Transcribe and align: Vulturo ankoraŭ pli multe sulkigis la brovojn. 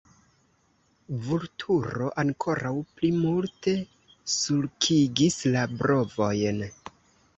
Vulturo 1.25 2.07
ankoraŭ 2.23 2.73
pli 3.01 3.11
multe 3.19 3.75
sulkigis 4.37 5.39
la 5.57 5.69
brovojn. 5.83 6.65